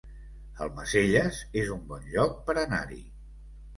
[0.65, 3.03] Almacelles es un bon lloc per anar-hi